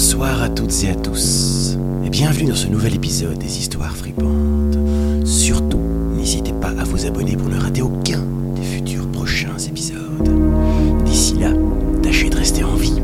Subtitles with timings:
[0.00, 4.78] Bonsoir à toutes et à tous, et bienvenue dans ce nouvel épisode des Histoires fripantes.
[5.26, 5.76] Surtout,
[6.16, 8.22] n'hésitez pas à vous abonner pour ne rater aucun
[8.54, 11.04] des futurs prochains épisodes.
[11.04, 11.52] D'ici là,
[12.02, 12.98] tâchez de rester en vie.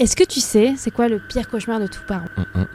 [0.00, 2.26] Est-ce que tu sais, c'est quoi le pire cauchemar de tout parent?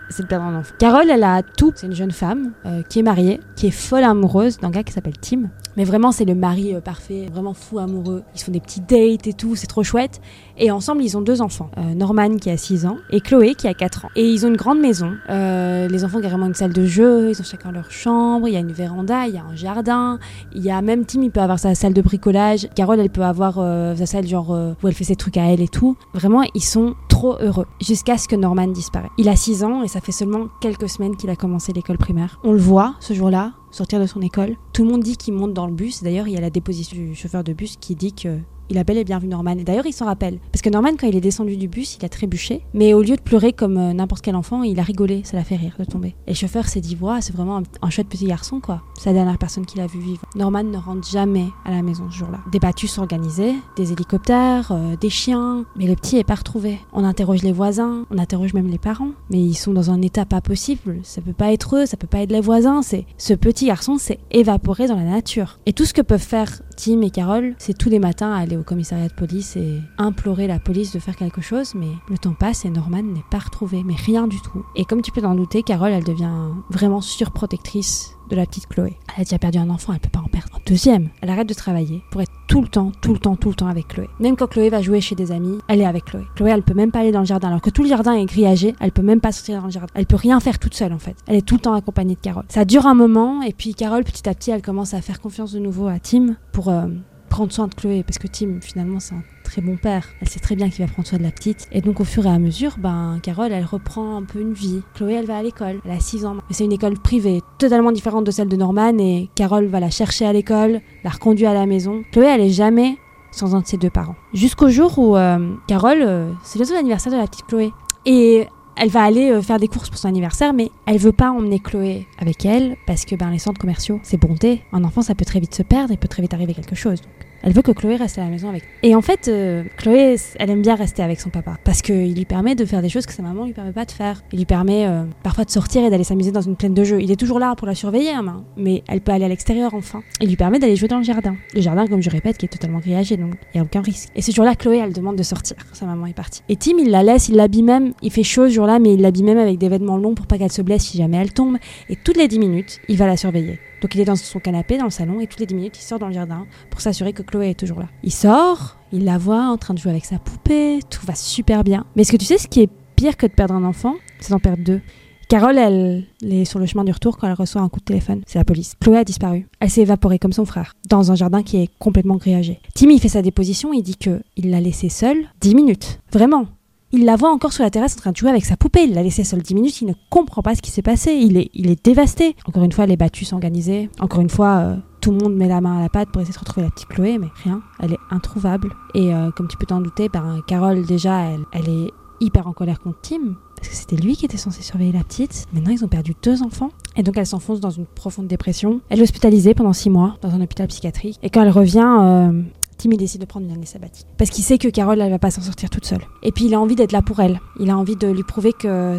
[0.09, 0.75] C'est de perdre un enfant.
[0.79, 1.73] Carole, elle a tout.
[1.75, 4.93] C'est une jeune femme euh, qui est mariée, qui est folle amoureuse d'un gars qui
[4.93, 5.49] s'appelle Tim.
[5.77, 8.23] Mais vraiment, c'est le mari euh, parfait, vraiment fou amoureux.
[8.35, 10.21] Ils font des petits dates et tout, c'est trop chouette.
[10.57, 11.69] Et ensemble, ils ont deux enfants.
[11.77, 14.09] Euh, Norman qui a 6 ans et Chloé qui a 4 ans.
[14.15, 15.13] Et ils ont une grande maison.
[15.29, 18.53] Euh, les enfants ont carrément une salle de jeu, ils ont chacun leur chambre, il
[18.53, 20.19] y a une véranda, il y a un jardin.
[20.53, 22.69] Il y a même Tim, il peut avoir sa salle de bricolage.
[22.75, 23.55] Carole, elle peut avoir
[23.97, 25.97] sa salle genre où elle fait ses trucs à elle et tout.
[26.13, 27.65] Vraiment, ils sont trop heureux.
[27.81, 29.11] Jusqu'à ce que Norman disparaisse.
[29.17, 32.39] Il a 6 ans et ça fait seulement quelques semaines qu'il a commencé l'école primaire.
[32.43, 34.55] On le voit ce jour-là sortir de son école.
[34.73, 36.01] Tout le monde dit qu'il monte dans le bus.
[36.01, 38.39] D'ailleurs, il y a la déposition du chauffeur de bus qui dit que
[38.69, 39.51] il a bel et bien vu Norman.
[39.51, 40.39] Et d'ailleurs, il s'en rappelle.
[40.69, 42.61] Norman, quand il est descendu du bus, il a trébuché.
[42.73, 45.21] Mais au lieu de pleurer comme euh, n'importe quel enfant, il a rigolé.
[45.23, 46.15] Ça l'a fait rire de tomber.
[46.27, 48.81] Et le chauffeur s'est dit, voilà, c'est vraiment un, chouette petit garçon, quoi.
[48.97, 50.21] C'est la dernière personne qu'il a vu vivre.
[50.35, 52.39] Norman ne rentre jamais à la maison ce jour-là.
[52.51, 55.65] Des battues s'organisaient, des hélicoptères, euh, des chiens.
[55.75, 56.79] Mais le petit est pas retrouvé.
[56.93, 59.11] On interroge les voisins, on interroge même les parents.
[59.29, 60.99] Mais ils sont dans un état pas possible.
[61.03, 62.81] Ça peut pas être eux, ça peut pas être les voisins.
[62.81, 65.59] C'est ce petit garçon s'est évaporé dans la nature.
[65.65, 68.63] Et tout ce que peuvent faire Tim et Carole, c'est tous les matins aller au
[68.63, 72.65] commissariat de police et implorer la police de faire quelque chose, mais le temps passe
[72.65, 74.65] et Norman n'est pas retrouvé, mais rien du tout.
[74.75, 78.97] Et comme tu peux t'en douter, Carole, elle devient vraiment surprotectrice de la petite Chloé.
[79.15, 81.09] Elle a déjà perdu un enfant, elle peut pas en perdre un deuxième.
[81.21, 83.67] Elle arrête de travailler pour être tout le temps, tout le temps, tout le temps
[83.67, 84.09] avec Chloé.
[84.19, 86.23] Même quand Chloé va jouer chez des amis, elle est avec Chloé.
[86.35, 88.25] Chloé, elle peut même pas aller dans le jardin, alors que tout le jardin est
[88.25, 89.91] grillagé, elle peut même pas sortir dans le jardin.
[89.93, 91.15] Elle peut rien faire toute seule en fait.
[91.27, 92.45] Elle est tout le temps accompagnée de Carole.
[92.49, 95.51] Ça dure un moment et puis Carole, petit à petit, elle commence à faire confiance
[95.51, 96.87] de nouveau à Tim pour euh,
[97.29, 100.07] prendre soin de Chloé parce que Tim finalement c'est un très bon père.
[100.21, 102.25] Elle sait très bien qu'il va prendre soin de la petite et donc au fur
[102.25, 104.81] et à mesure, ben Carole elle reprend un peu une vie.
[104.93, 107.91] Chloé elle va à l'école, elle a 6 ans, mais c'est une école privée totalement
[107.91, 111.53] différente de celle de Norman et Carole va la chercher à l'école, la reconduit à
[111.53, 112.03] la maison.
[112.11, 112.97] Chloé elle est jamais
[113.31, 114.15] sans un de ses deux parents.
[114.33, 117.73] Jusqu'au jour où euh, Carole, euh, c'est bientôt l'anniversaire de la petite Chloé
[118.05, 118.47] et
[118.77, 121.59] elle va aller euh, faire des courses pour son anniversaire, mais elle veut pas emmener
[121.59, 124.61] Chloé avec elle parce que ben, les centres commerciaux, c'est bondé.
[124.71, 127.01] Un enfant, ça peut très vite se perdre et peut très vite arriver quelque chose.
[127.45, 128.63] Elle veut que Chloé reste à la maison avec.
[128.81, 132.25] Et en fait, euh, Chloé, elle aime bien rester avec son papa parce qu'il lui
[132.25, 134.23] permet de faire des choses que sa maman lui permet pas de faire.
[134.33, 137.03] Il lui permet euh, parfois de sortir et d'aller s'amuser dans une plaine de jeux.
[137.03, 140.01] Il est toujours là pour la surveiller, hein, mais elle peut aller à l'extérieur enfin.
[140.21, 141.35] Il lui permet d'aller jouer dans le jardin.
[141.53, 144.09] Le jardin, comme je répète, qui est totalement grillagé, donc il y a aucun risque.
[144.15, 145.55] Et ce jour-là, Chloé, elle demande de sortir.
[145.73, 146.41] Sa maman est partie.
[146.49, 147.93] Et Tim, il la laisse, il l'habille même.
[148.01, 150.39] Il fait chaud ce jour-là, mais il l'habille même avec des vêtements longs pour pas
[150.39, 151.57] qu'elle se blesse si jamais elle tombe.
[151.89, 153.59] Et toutes les 10 minutes, il va la surveiller.
[153.85, 155.83] Donc il est dans son canapé dans le salon et toutes les 10 minutes il
[155.83, 157.85] sort dans le jardin pour s'assurer que Chloé est toujours là.
[158.01, 161.63] Il sort, il la voit en train de jouer avec sa poupée, tout va super
[161.63, 161.85] bien.
[161.95, 163.93] Mais est-ce que tu sais ce qui est pire que de perdre un enfant?
[164.19, 164.81] C'est d'en perdre deux.
[165.29, 168.23] Carole, elle, est sur le chemin du retour quand elle reçoit un coup de téléphone.
[168.25, 168.73] C'est la police.
[168.81, 169.47] Chloé a disparu.
[169.59, 172.61] Elle s'est évaporée comme son frère, dans un jardin qui est complètement grillagé.
[172.73, 175.99] Timmy fait sa déposition, il dit que il l'a laissée seule 10 minutes.
[176.11, 176.47] Vraiment.
[176.95, 178.85] Il la voit encore sur la terrasse en train de jouer avec sa poupée.
[178.85, 179.81] Il l'a laissée seule 10 minutes.
[179.81, 181.11] Il ne comprend pas ce qui s'est passé.
[181.11, 182.37] Il est, il dévasté.
[182.45, 183.89] Encore une fois, les battues s'organisaient.
[183.99, 186.33] Encore une fois, euh, tout le monde met la main à la pâte pour essayer
[186.33, 187.61] de retrouver la petite Chloé, mais rien.
[187.81, 188.71] Elle est introuvable.
[188.93, 191.91] Et euh, comme tu peux t'en douter, ben, Carole, déjà, elle, elle est
[192.21, 193.35] hyper en colère contre Tim.
[193.57, 195.47] Parce que c'était lui qui était censé surveiller la petite.
[195.51, 196.69] Maintenant, ils ont perdu deux enfants.
[196.95, 198.79] Et donc, elle s'enfonce dans une profonde dépression.
[198.87, 201.19] Elle est hospitalisée pendant six mois dans un hôpital psychiatrique.
[201.23, 202.41] Et quand elle revient, euh,
[202.77, 204.07] Tim il décide de prendre une année sabbatique.
[204.17, 206.01] Parce qu'il sait que Carole, elle va pas s'en sortir toute seule.
[206.23, 207.39] Et puis il a envie d'être là pour elle.
[207.59, 208.97] Il a envie de lui prouver que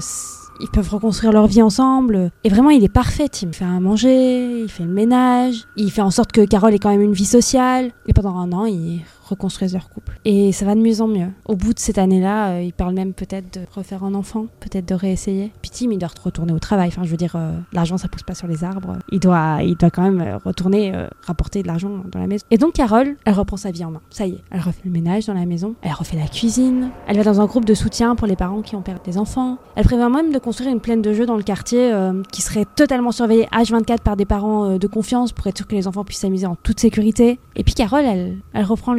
[0.60, 2.30] ils peuvent reconstruire leur vie ensemble.
[2.44, 3.26] Et vraiment, il est parfait.
[3.42, 6.78] Il fait à manger, il fait le ménage, il fait en sorte que Carole ait
[6.78, 7.92] quand même une vie sociale.
[8.06, 10.18] Et pendant un an, ils reconstruisent leur couple.
[10.24, 11.28] Et ça va de mieux en mieux.
[11.46, 14.86] Au bout de cette année-là, euh, ils parlent même peut-être de refaire un enfant, peut-être
[14.86, 15.52] de réessayer.
[15.62, 16.88] Puis Tim, il doit retourner au travail.
[16.88, 18.96] Enfin, je veux dire, euh, l'argent, ça pousse pas sur les arbres.
[19.10, 20.92] Il doit, il doit quand même euh, retourner
[21.22, 22.44] rapporter de l'argent dans la maison.
[22.50, 24.00] Et donc, Carole, elle reprend sa vie en main.
[24.10, 27.16] Ça y est, elle refait le ménage dans la maison, elle refait la cuisine, elle
[27.16, 29.58] va dans un groupe de soutien pour les parents qui ont perdu des enfants.
[29.74, 31.92] Elle prévoit même de construire une plaine de jeux dans le quartier
[32.32, 35.86] qui serait totalement surveillée H24 par des parents de confiance pour être sûr que les
[35.86, 37.38] enfants puissent s'amuser en toute sécurité.
[37.56, 38.98] Et puis Carole, elle, elle reprend le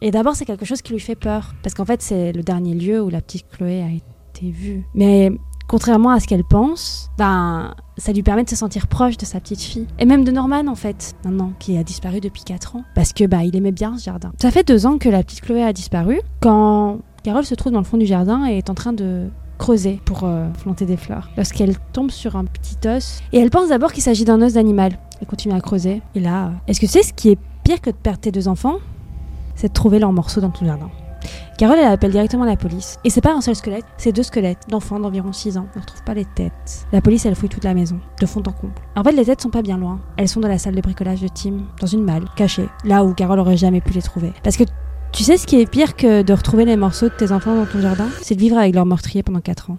[0.00, 1.54] Et d'abord, c'est quelque chose qui lui fait peur.
[1.62, 4.84] Parce qu'en fait, c'est le dernier lieu où la petite Chloé a été vue.
[4.94, 5.32] Mais
[5.68, 9.40] contrairement à ce qu'elle pense, ben, ça lui permet de se sentir proche de sa
[9.40, 9.86] petite fille.
[9.98, 12.84] Et même de Norman, en fait, maintenant, qui a disparu depuis 4 ans.
[12.94, 14.32] Parce que, bah, il aimait bien ce jardin.
[14.40, 16.20] Ça fait deux ans que la petite Chloé a disparu.
[16.40, 19.28] Quand Carole se trouve dans le fond du jardin et est en train de
[19.58, 21.30] creuser pour euh, planter des fleurs.
[21.36, 24.98] Lorsqu'elle tombe sur un petit os, et elle pense d'abord qu'il s'agit d'un os d'animal.
[25.20, 26.00] Elle continue à creuser.
[26.14, 28.48] Et là, euh, est-ce que c'est ce qui est pire que de perdre tes deux
[28.48, 28.76] enfants?
[29.58, 30.88] C'est de trouver leurs morceaux dans ton jardin.
[31.58, 33.00] Carole, elle appelle directement la police.
[33.02, 35.66] Et c'est pas un seul squelette, c'est deux squelettes d'enfants d'environ 6 ans.
[35.74, 36.86] On ne retrouve pas les têtes.
[36.92, 38.74] La police, elle fouille toute la maison, de fond en comble.
[38.94, 39.98] En fait, les têtes sont pas bien loin.
[40.16, 43.14] Elles sont dans la salle de bricolage de Tim, dans une malle, cachée, là où
[43.14, 44.32] Carole aurait jamais pu les trouver.
[44.44, 44.62] Parce que
[45.10, 47.66] tu sais ce qui est pire que de retrouver les morceaux de tes enfants dans
[47.66, 48.06] ton jardin?
[48.22, 49.78] C'est de vivre avec leur meurtrier pendant 4 ans.